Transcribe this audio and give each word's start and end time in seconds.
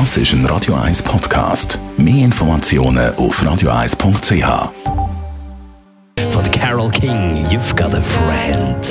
Das 0.00 0.16
ist 0.16 0.32
ein 0.32 0.44
Radio 0.46 0.74
1 0.74 1.04
Podcast. 1.04 1.78
Mehr 1.96 2.24
Informationen 2.24 3.14
auf 3.14 3.40
radio1.ch. 3.40 4.72
Von 6.32 6.50
Carol 6.50 6.90
King, 6.90 7.46
You've 7.46 7.76
Got 7.76 7.94
a 7.94 8.00
Friend. 8.00 8.84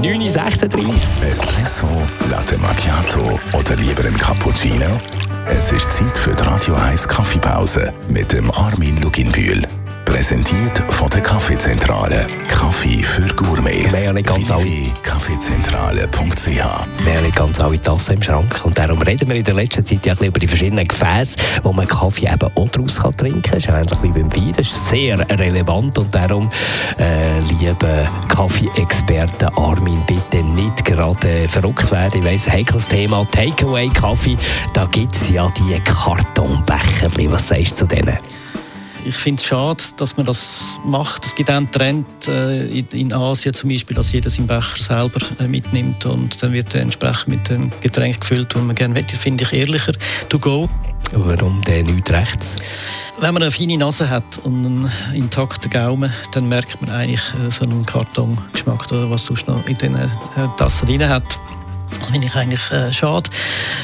9.36 0.00 1.32
Espresso, 1.32 1.88
Latte 2.30 2.56
Macchiato 2.58 3.40
oder 3.58 3.74
lieber 3.74 4.04
ein 4.04 4.16
Cappuccino? 4.16 4.86
Es 5.48 5.72
ist 5.72 5.90
Zeit 5.90 6.16
für 6.16 6.32
die 6.32 6.44
Radio 6.44 6.76
1 6.76 7.08
Kaffeepause 7.08 7.92
mit 8.08 8.32
dem 8.32 8.52
Armin 8.52 9.02
Luginbühl. 9.02 9.66
Präsentiert 10.20 10.82
von 10.90 11.08
der 11.08 11.22
Kaffeezentrale. 11.22 12.26
Kaffee 12.46 13.02
für 13.02 13.26
Gourmets. 13.34 13.94
Wir 13.98 14.08
haben 14.08 14.16
nicht 14.16 14.28
ganz 14.28 14.50
alle- 14.50 14.64
www.kaffeezentrale.ch 14.64 16.46
Wir 16.46 17.14
haben 17.16 17.24
nicht 17.24 17.36
ganz 17.36 17.58
alle 17.58 17.80
Tassen 17.80 18.16
im 18.16 18.22
Schrank 18.22 18.60
und 18.64 18.76
darum 18.76 19.00
reden 19.00 19.30
wir 19.30 19.36
in 19.36 19.44
der 19.44 19.54
letzten 19.54 19.86
Zeit 19.86 20.04
ja 20.04 20.12
ein 20.12 20.16
bisschen 20.16 20.28
über 20.28 20.38
die 20.40 20.46
verschiedenen 20.48 20.86
Gefäße, 20.86 21.38
wo 21.62 21.72
man 21.72 21.88
Kaffee 21.88 22.28
eben 22.30 22.50
auch 22.54 22.68
daraus 22.68 23.00
kann 23.00 23.16
trinken 23.16 23.40
kann. 23.40 23.52
Das 23.54 23.64
ist 23.64 23.70
ähnlich 23.70 24.02
wie 24.02 24.10
beim 24.20 24.36
Wein. 24.36 24.52
Das 24.54 24.66
ist 24.66 24.88
sehr 24.90 25.18
relevant 25.38 25.96
und 25.96 26.14
darum, 26.14 26.50
äh, 26.98 27.40
liebe 27.58 28.06
Kaffee-Experten, 28.28 29.46
Armin, 29.56 30.02
bitte 30.06 30.44
nicht 30.44 30.84
gerade 30.84 31.48
verrückt 31.48 31.90
werden. 31.92 32.20
Ich 32.20 32.26
weiss, 32.30 32.46
ein 32.46 32.52
heikles 32.52 32.88
Thema, 32.88 33.26
Takeaway-Kaffee, 33.32 34.36
da 34.74 34.84
gibt 34.84 35.16
es 35.16 35.30
ja 35.30 35.48
die 35.56 35.80
Kartonbecherli. 35.80 37.30
Was 37.32 37.48
sagst 37.48 37.70
du 37.72 37.76
zu 37.76 37.86
denen? 37.86 38.18
Ich 39.04 39.14
finde 39.14 39.40
es 39.40 39.46
schade, 39.46 39.82
dass 39.96 40.16
man 40.16 40.26
das 40.26 40.78
macht. 40.84 41.24
Es 41.24 41.34
gibt 41.34 41.50
einen 41.50 41.70
Trend 41.70 42.06
äh, 42.28 42.66
in, 42.66 43.12
Asien 43.12 43.54
zum 43.54 43.70
Beispiel, 43.70 43.96
dass 43.96 44.12
jeder 44.12 44.30
seinen 44.30 44.46
Becher 44.46 44.76
selber 44.76 45.20
äh, 45.38 45.48
mitnimmt 45.48 46.04
und 46.06 46.42
dann 46.42 46.52
wird 46.52 46.74
er 46.74 46.82
entsprechend 46.82 47.28
mit 47.28 47.48
dem 47.48 47.70
Getränk 47.80 48.20
gefüllt, 48.20 48.54
das 48.54 48.62
man 48.62 48.74
gerne 48.74 48.94
möchte. 48.94 49.16
Finde 49.16 49.44
ich 49.44 49.52
ehrlicher. 49.52 49.92
To 50.28 50.38
go. 50.38 50.68
Warum 51.12 51.62
der 51.62 51.82
nicht 51.82 52.10
rechts? 52.10 52.56
Wenn 53.20 53.34
man 53.34 53.42
eine 53.42 53.52
feine 53.52 53.76
Nase 53.76 54.08
hat 54.08 54.38
und 54.44 54.64
einen 54.64 54.92
intakten 55.14 55.70
Gaumen, 55.70 56.12
dann 56.32 56.48
merkt 56.48 56.80
man 56.80 56.90
eigentlich 56.90 57.22
äh, 57.34 57.50
so 57.50 57.64
einen 57.64 57.84
Kartongeschmack, 57.84 58.90
oder 58.90 59.10
was 59.10 59.26
sonst 59.26 59.48
noch 59.48 59.66
in 59.66 59.76
diesen 59.76 60.10
Tassen 60.56 60.86
drin 60.86 61.08
hat. 61.08 61.38
Das 61.98 62.08
finde 62.10 62.26
ich 62.26 62.34
eigentlich 62.34 62.70
äh, 62.70 62.92
schade. 62.92 63.30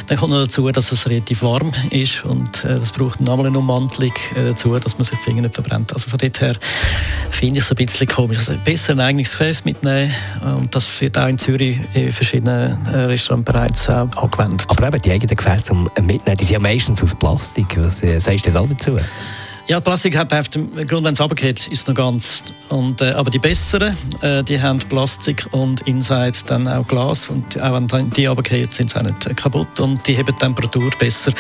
Dann 0.07 0.19
kommt 0.19 0.33
noch 0.33 0.43
dazu, 0.43 0.71
dass 0.71 0.93
es 0.93 1.09
relativ 1.09 1.43
warm 1.43 1.73
ist 1.91 2.25
und 2.25 2.65
äh, 2.65 2.79
das 2.79 2.93
braucht 2.93 3.21
nochmal 3.21 3.47
eine 3.47 3.59
Ummantelung 3.59 4.13
äh, 4.35 4.47
dazu, 4.47 4.79
dass 4.79 4.97
man 4.99 5.05
sich 5.05 5.19
die 5.19 5.25
Finger 5.25 5.43
nicht 5.43 5.55
verbrennt. 5.55 5.93
Also 5.93 6.09
von 6.09 6.19
dort 6.19 6.41
her 6.41 6.57
finde 7.31 7.59
ich 7.59 7.65
es 7.65 7.71
ein 7.71 7.77
bisschen 7.77 8.07
komisch. 8.07 8.39
Also 8.39 8.55
besser 8.65 8.93
ein 8.93 9.01
eigenes 9.01 9.31
Gefäß 9.31 9.65
mitnehmen 9.65 10.15
und 10.43 10.75
das 10.75 11.01
wird 11.01 11.19
auch 11.19 11.29
in 11.29 11.39
Zürich 11.39 11.79
in 11.95 12.13
verschiedenen 12.13 12.87
äh, 12.87 13.05
Restaurants 13.05 13.53
bereits 13.53 13.89
auch 13.89 14.09
angewendet. 14.17 14.67
Aber 14.69 14.87
eben 14.89 15.01
die 15.01 15.13
eigenen 15.13 15.37
Gefäße 15.37 15.65
zum 15.65 15.91
Mitnehmen, 16.03 16.37
die 16.37 16.45
sind 16.45 16.55
ja 16.55 16.59
meistens 16.59 17.03
aus 17.03 17.15
Plastik. 17.15 17.77
Was 17.77 18.03
äh, 18.03 18.19
sagst 18.19 18.47
du 18.47 18.51
dazu? 18.51 18.99
Ja, 19.69 19.81
Plastik 19.81 20.17
hat 20.17 20.33
auf 20.33 20.49
dem 20.49 20.73
Grund, 20.87 21.05
wenn 21.05 21.15
es 21.15 21.21
runtergeht, 21.21 21.67
ist 21.67 21.89
noch 21.89 21.95
ganz. 21.95 22.41
Und, 22.69 23.01
äh, 23.01 23.11
aber 23.11 23.33
die 23.33 23.41
besseren, 23.41 23.97
äh, 24.23 24.45
die 24.45 24.63
haben 24.63 24.79
Plastik 24.79 25.45
und 25.51 25.81
inside 25.89 26.39
dann 26.47 26.69
auch 26.69 26.87
Glas. 26.87 27.29
Und 27.29 27.61
auch 27.61 27.73
wenn 27.75 28.11
die 28.11 28.27
runtergehen, 28.27 28.71
sind 28.71 28.91
sie 28.91 28.97
auch 28.97 29.03
nicht 29.03 29.37
kaputt 29.37 29.81
und 29.81 30.07
die 30.07 30.17
haben 30.17 30.27
die 30.27 30.33
Temperatur 30.39 30.89
besser. 31.01 31.33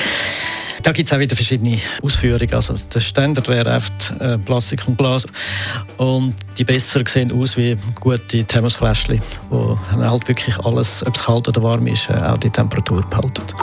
Da 0.87 0.92
gibt 0.92 1.09
es 1.09 1.12
auch 1.12 1.19
wieder 1.19 1.34
verschiedene 1.34 1.79
Ausführungen. 2.01 2.55
Also 2.55 2.79
der 2.95 3.01
Standard 3.01 3.48
wäre 3.48 3.75
oft 3.75 4.12
äh, 4.20 4.39
Plastik 4.39 4.87
und 4.87 4.97
Glas. 4.97 5.27
Und 5.97 6.37
die 6.56 6.62
besseren 6.62 7.05
sehen 7.06 7.33
aus 7.33 7.56
wie 7.56 7.77
gute 7.97 8.45
Thermosfläschchen, 8.45 9.20
wo 9.51 9.77
halt 9.98 10.29
wirklich 10.29 10.57
alles, 10.64 11.05
ob 11.05 11.17
es 11.17 11.25
kalt 11.25 11.48
oder 11.48 11.61
warm 11.61 11.89
ist, 11.89 12.09
äh, 12.09 12.12
auch 12.12 12.39
die 12.39 12.51
Temperatur 12.51 13.03
behalten. 13.11 13.42
Die 13.48 13.55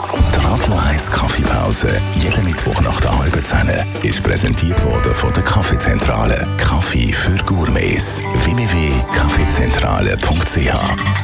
Radio 0.44 0.74
1 0.86 1.10
Kaffeepause, 1.12 1.96
jeden 2.20 2.44
Mittwoch 2.44 2.78
nach 2.82 3.00
der 3.00 3.18
halben 3.18 3.42
Zehn, 3.42 3.70
ist 4.02 4.22
präsentiert 4.22 4.84
worden 4.84 5.14
von 5.14 5.32
der 5.32 5.44
Kaffeezentrale. 5.44 6.46
Kaffee 6.58 7.10
für 7.10 7.42
Gourmets. 7.46 8.20
www.kaffeezentrale.ch 8.44 11.23